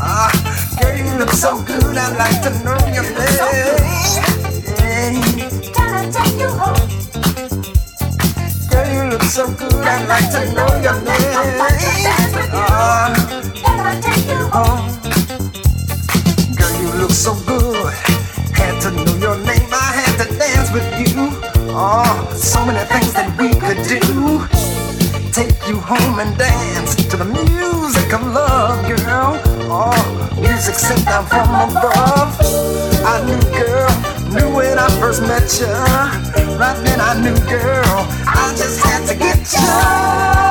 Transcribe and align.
Ah, 0.00 0.32
girl, 0.80 0.96
you 0.96 1.18
look 1.18 1.30
so 1.30 1.62
good. 1.64 1.96
I'd 1.98 2.16
like 2.16 2.40
to 2.42 2.50
know 2.64 2.78
your 2.96 3.04
name. 3.04 3.76
Can 5.74 5.88
I 5.92 6.08
take 6.08 6.40
you 6.40 6.48
home? 6.48 6.88
Girl, 8.70 8.88
you 8.88 9.10
look 9.10 9.22
so 9.22 9.52
good. 9.52 9.74
I'd 9.84 10.08
like 10.08 10.30
to 10.32 10.40
know 10.54 10.68
your 10.80 10.96
name. 11.04 11.60
Ah, 12.56 13.12
uh, 13.12 13.42
can 13.52 13.80
I 13.84 14.00
take 14.00 14.24
you 14.24 14.40
home? 14.48 14.88
Girl, 16.56 16.74
you 16.80 16.88
look 17.02 17.10
so 17.10 17.34
good. 17.44 17.92
Had 18.56 18.80
to 18.80 18.90
know 18.92 19.16
your 19.20 19.36
name. 19.44 19.68
I 19.70 19.92
had 19.92 20.24
to 20.24 20.38
dance 20.38 20.72
with 20.72 20.88
you. 20.98 21.28
Oh, 21.76 22.32
so 22.34 22.64
many 22.64 22.82
things 22.88 23.12
that 23.12 23.28
we 23.38 23.50
could 23.60 23.84
do 23.84 24.67
take 25.38 25.68
you 25.68 25.78
home 25.78 26.18
and 26.18 26.36
dance 26.36 26.96
to 26.96 27.16
the 27.16 27.24
music 27.24 28.12
of 28.12 28.26
love, 28.26 28.78
girl. 28.88 29.40
Oh, 29.70 30.36
music 30.40 30.74
sent 30.74 31.04
down 31.04 31.26
from 31.26 31.48
above. 31.48 32.34
I 33.06 33.22
knew, 33.24 33.42
girl, 33.54 33.92
knew 34.34 34.56
when 34.56 34.78
I 34.80 34.88
first 34.98 35.22
met 35.22 35.46
you. 35.60 35.72
Right 36.58 36.78
then 36.84 37.00
I 37.00 37.14
knew, 37.22 37.38
girl, 37.46 37.98
I 38.26 38.52
just 38.58 38.84
had 38.84 39.06
to 39.06 39.14
get 39.14 39.38
you. 39.52 40.47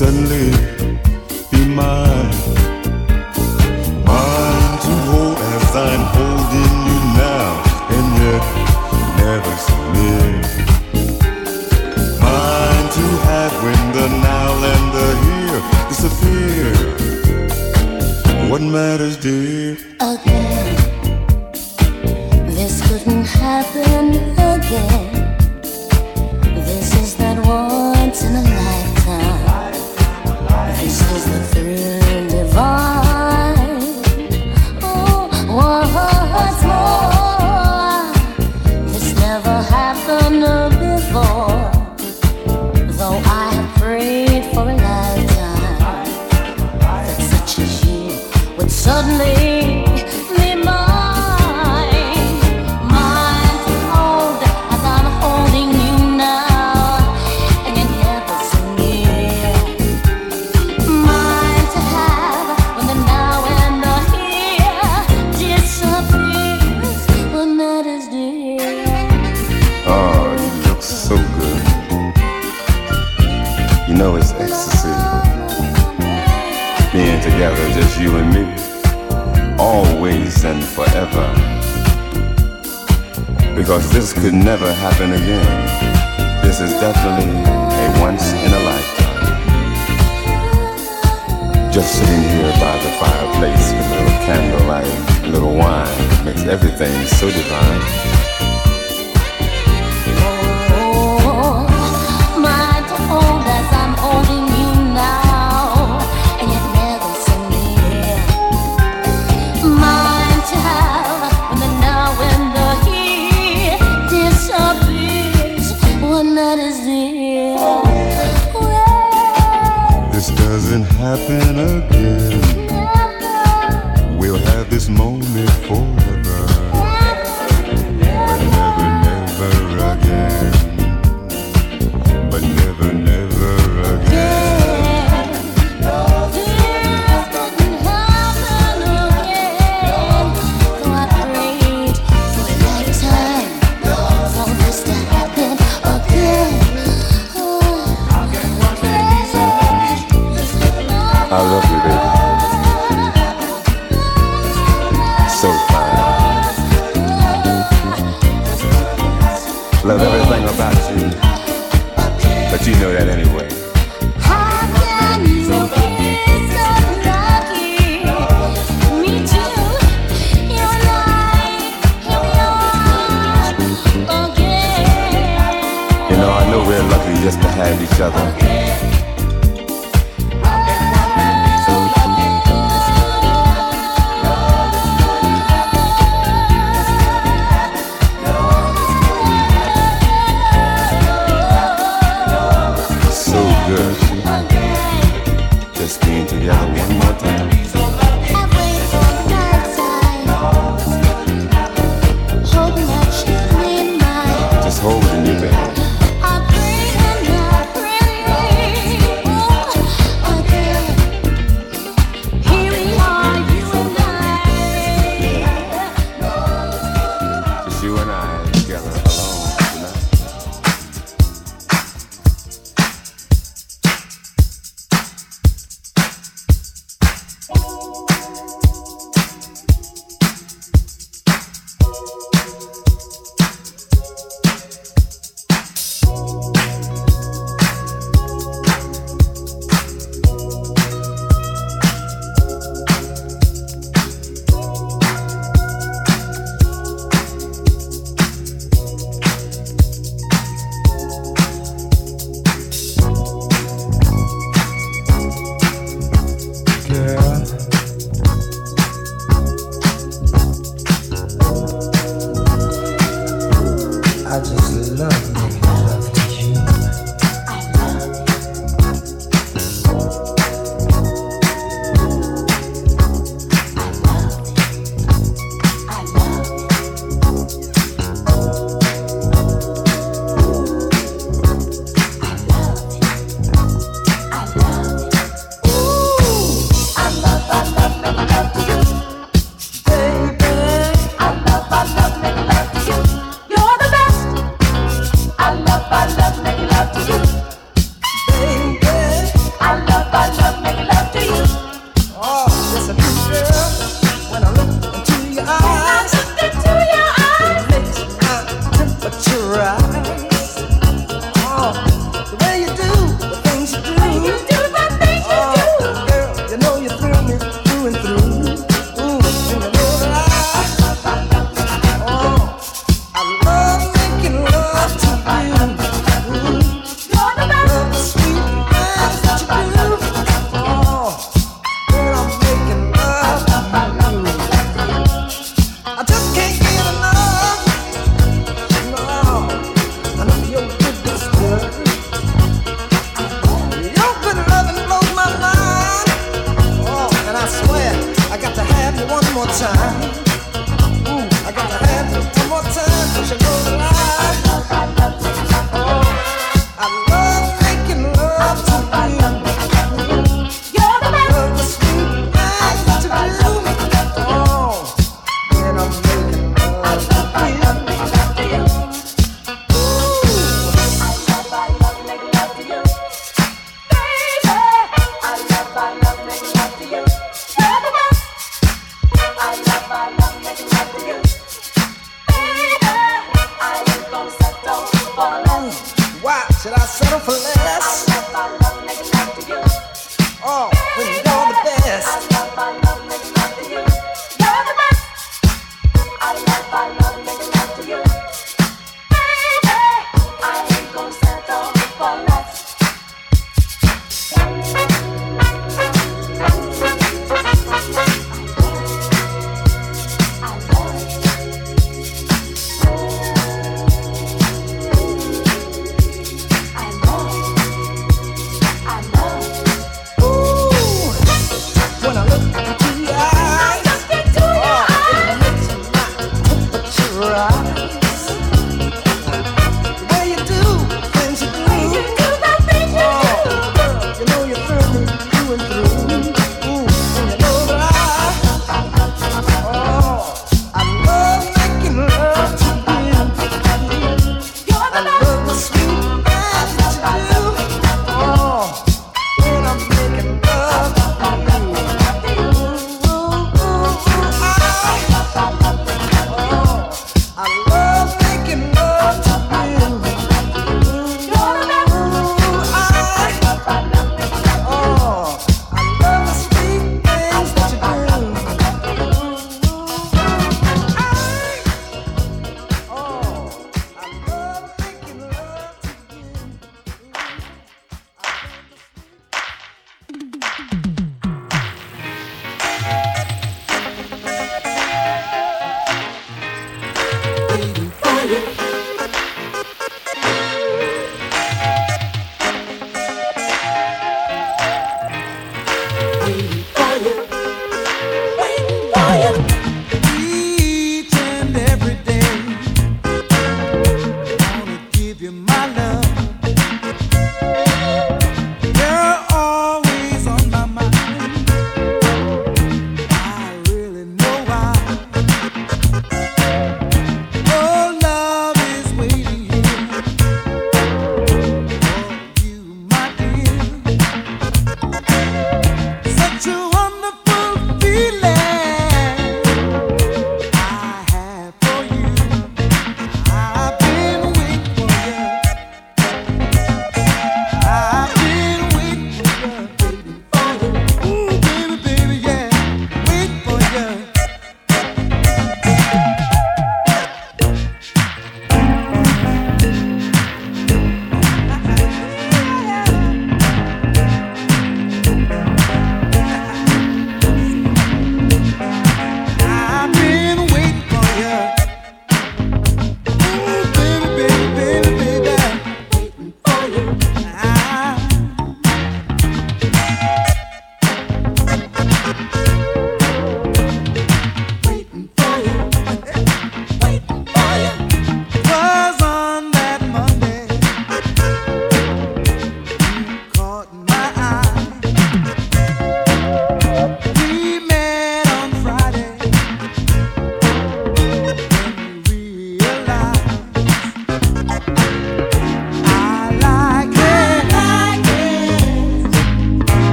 Just 0.00 0.77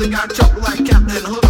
brother 0.00 0.12
got 0.12 0.34
choked 0.34 0.56
like 0.58 0.86
Captain 0.86 1.22
Hook 1.26 1.49